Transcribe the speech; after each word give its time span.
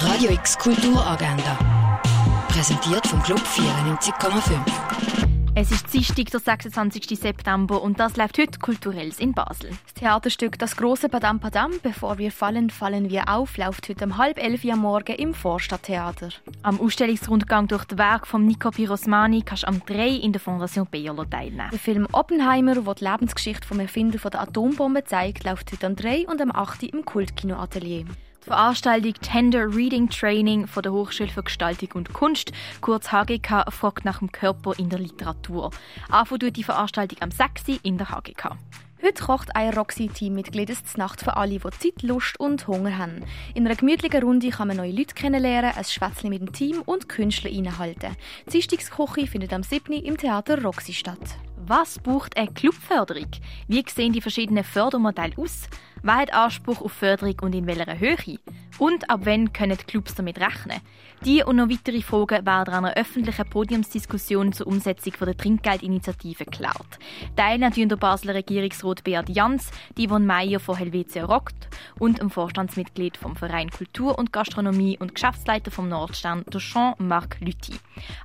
Radio 0.00 0.30
X 0.30 0.56
Kulturagenda. 0.56 1.58
Präsentiert 2.48 3.04
vom 3.04 3.20
Club 3.20 3.40
94,5. 3.40 4.60
Es 5.56 5.72
ist 5.72 5.92
Dienstag, 5.92 6.30
der 6.30 6.38
26. 6.38 7.18
September 7.18 7.82
und 7.82 7.98
das 7.98 8.16
läuft 8.16 8.38
heute 8.38 8.60
kulturell 8.60 9.10
in 9.18 9.34
Basel. 9.34 9.70
Das 9.70 9.94
Theaterstück 9.94 10.56
Das 10.56 10.76
große 10.76 11.08
Padam 11.08 11.40
Padam, 11.40 11.72
bevor 11.82 12.16
wir 12.18 12.30
fallen, 12.30 12.70
fallen 12.70 13.10
wir 13.10 13.28
auf, 13.28 13.56
läuft 13.56 13.88
heute 13.88 14.04
um 14.04 14.18
halb 14.18 14.38
elf 14.38 14.64
Uhr 14.64 14.76
morgen 14.76 15.16
im 15.16 15.34
Vorstadttheater. 15.34 16.28
Am 16.62 16.80
Ausstellungsrundgang 16.80 17.66
durch 17.66 17.84
das 17.84 17.98
Werk 17.98 18.28
von 18.28 18.46
Nico 18.46 18.70
Pirosmani 18.70 19.42
kannst 19.42 19.64
du 19.64 19.66
am 19.66 19.84
3 19.84 20.10
in 20.10 20.32
der 20.32 20.40
Fondation 20.40 20.86
Bayerlo 20.88 21.24
teilnehmen. 21.24 21.70
Der 21.72 21.78
Film 21.80 22.06
Oppenheimer, 22.12 22.76
der 22.76 22.94
die 22.94 23.04
Lebensgeschichte 23.04 23.66
vom 23.66 23.80
Erfinder 23.80 24.18
der 24.18 24.42
Atombombe 24.42 25.02
zeigt, 25.02 25.42
läuft 25.42 25.72
heute 25.72 25.86
am 25.88 25.96
3 25.96 26.28
und 26.28 26.40
am 26.40 26.52
8 26.52 26.84
im 26.84 27.04
Kultkino 27.04 27.56
Atelier. 27.56 28.04
Die 28.04 28.27
Veranstaltung 28.48 29.12
Tender 29.20 29.76
Reading 29.76 30.08
Training 30.08 30.66
von 30.66 30.82
der 30.82 30.90
Hochschule 30.90 31.28
für 31.28 31.42
Gestaltung 31.42 31.90
und 31.92 32.14
Kunst, 32.14 32.50
kurz 32.80 33.12
HGK, 33.12 33.70
fragt 33.70 34.06
nach 34.06 34.20
dem 34.20 34.32
Körper 34.32 34.72
in 34.78 34.88
der 34.88 35.00
Literatur. 35.00 35.70
Anfangen 36.08 36.40
tut 36.40 36.56
die 36.56 36.64
Veranstaltung 36.64 37.18
am 37.20 37.30
6. 37.30 37.78
in 37.82 37.98
der 37.98 38.08
HGK. 38.08 38.56
Heute 39.02 39.22
kocht 39.22 39.54
ein 39.54 39.74
Roxy-Teammitglied 39.74 40.74
zur 40.74 40.98
Nacht 40.98 41.20
für 41.20 41.36
alle, 41.36 41.58
die 41.58 41.70
Zeit, 41.78 42.00
Lust 42.00 42.40
und 42.40 42.66
Hunger 42.66 42.96
haben. 42.96 43.22
In 43.52 43.66
einer 43.66 43.76
gemütlichen 43.76 44.22
Runde 44.22 44.48
kann 44.48 44.68
man 44.68 44.78
neue 44.78 44.92
Leute 44.92 45.14
kennenlernen, 45.14 45.72
ein 45.76 45.84
Schwätzchen 45.84 46.30
mit 46.30 46.40
dem 46.40 46.50
Team 46.50 46.80
und 46.86 47.06
Künstler 47.06 47.50
einhalten. 47.50 48.16
Die 48.46 48.52
Dienstagskoche 48.52 49.26
findet 49.26 49.52
am 49.52 49.62
7. 49.62 49.92
im 49.92 50.16
Theater 50.16 50.62
Roxy 50.62 50.94
statt. 50.94 51.36
Was 51.66 51.98
braucht 51.98 52.36
eine 52.36 52.52
Clubförderung? 52.52 53.26
Wie 53.66 53.84
sehen 53.88 54.12
die 54.12 54.20
verschiedenen 54.20 54.62
Fördermodelle 54.62 55.36
aus? 55.36 55.68
Wer 56.02 56.14
hat 56.14 56.32
Anspruch 56.32 56.80
auf 56.80 56.92
Förderung 56.92 57.34
und 57.42 57.54
in 57.54 57.66
welcher 57.66 57.98
Höhe? 57.98 58.38
Und 58.78 59.10
ab 59.10 59.22
wann 59.24 59.52
können 59.52 59.76
die 59.76 59.84
Clubs 59.84 60.14
damit 60.14 60.38
rechnen? 60.38 60.80
Die 61.24 61.42
und 61.42 61.56
noch 61.56 61.68
weitere 61.68 62.00
Fragen 62.00 62.46
werden 62.46 62.74
an 62.74 62.84
einer 62.84 62.94
öffentlichen 62.94 63.50
Podiumsdiskussion 63.50 64.52
zur 64.52 64.68
Umsetzung 64.68 65.14
der 65.20 65.36
Trinkgeldinitiative 65.36 66.44
geklärt. 66.44 67.00
Teilnehmen 67.34 67.88
der 67.88 67.96
Basler 67.96 68.34
Regierungsrat 68.34 69.02
Beat 69.02 69.28
Jans, 69.28 69.72
Yvonne 69.98 70.24
Meyer 70.24 70.60
von 70.60 70.76
Helvetia 70.76 71.24
Rockt 71.24 71.68
und 71.98 72.20
dem 72.20 72.30
Vorstandsmitglied 72.30 73.16
vom 73.16 73.34
Verein 73.34 73.70
Kultur 73.70 74.16
und 74.16 74.32
Gastronomie 74.32 74.96
und 74.96 75.16
Geschäftsleiter 75.16 75.72
vom 75.72 75.88
Nordstern, 75.88 76.44
Jean-Marc 76.56 77.40
Lüthi. 77.40 77.74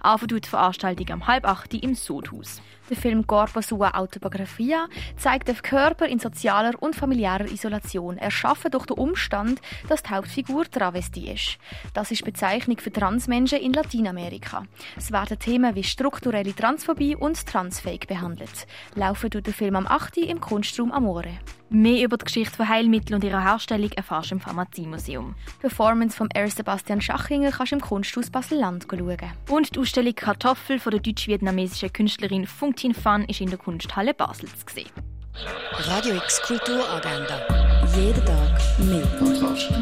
Anfang 0.01 0.27
die 0.27 0.47
Veranstaltung 0.47 1.09
am 1.09 1.25
halb 1.25 1.45
acht 1.47 1.73
im 1.73 1.95
Sodhaus. 1.95 2.61
Der 2.89 2.97
Film 2.97 3.22
Corpo 3.27 3.61
Sua 3.61 3.91
Autobiografia 3.91 4.87
zeigt 5.17 5.47
den 5.47 5.61
Körper 5.61 6.07
in 6.07 6.19
sozialer 6.19 6.73
und 6.81 6.95
familiärer 6.95 7.45
Isolation, 7.45 8.17
erschaffen 8.17 8.71
durch 8.71 8.85
den 8.85 8.97
Umstand, 8.97 9.61
dass 9.89 10.03
die 10.03 10.09
Hauptfigur 10.09 10.69
Travesti 10.69 11.31
ist. 11.31 11.57
Das 11.93 12.11
ist 12.11 12.23
Bezeichnung 12.25 12.77
für 12.79 12.91
Transmenschen 12.91 13.59
in 13.59 13.73
Lateinamerika. 13.73 14.63
Es 14.97 15.11
werden 15.11 15.39
Themen 15.39 15.75
wie 15.75 15.83
strukturelle 15.83 16.55
Transphobie 16.55 17.15
und 17.15 17.45
Transfake 17.45 18.07
behandelt. 18.07 18.67
Laufen 18.95 19.29
durch 19.29 19.43
den 19.43 19.53
Film 19.53 19.75
am 19.75 19.87
8. 19.87 20.17
im 20.17 20.41
Kunstraum 20.41 20.91
Amore. 20.91 21.39
Mehr 21.69 22.05
über 22.05 22.17
die 22.17 22.25
Geschichte 22.25 22.55
von 22.55 22.69
Heilmitteln 22.69 23.15
und 23.15 23.23
ihrer 23.23 23.43
Herstellung 23.43 23.91
erfährst 23.93 24.31
du 24.31 24.35
im 24.35 24.41
Pharmaziemuseum. 24.41 25.35
Performance 25.59 26.15
von 26.15 26.29
R. 26.31 26.49
Sebastian 26.49 27.01
Schachinger 27.01 27.51
kannst 27.51 27.71
du 27.71 27.77
im 27.77 27.81
Kunsthaus 27.81 28.29
Basel-Land 28.29 28.85
schauen. 28.89 29.17
Und 29.49 29.75
die 29.75 29.79
Ausstellung 29.79 30.13
Kartoffel 30.15 30.79
von 30.79 30.91
der 30.91 31.01
deutsch-vietnamesischen 31.01 31.91
Künstlerin 31.91 32.45
Fung 32.45 32.75
Tin 32.75 32.93
Phan 32.93 33.25
ist 33.25 33.41
in 33.41 33.49
der 33.49 33.57
Kunsthalle 33.57 34.13
Basel 34.13 34.49
zu 34.49 34.73
sehen. 34.73 34.91
Radio 35.73 36.15
X 36.15 36.41
Kulturagenda. 36.43 37.39
Jeden 37.95 38.23
Tag 38.25 38.61
mehr. 38.79 39.07
Kontrast. 39.17 39.73